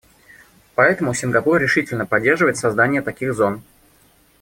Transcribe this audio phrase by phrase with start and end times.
[0.73, 3.61] Поэтому Сингапур решительно поддерживает создание таких зон.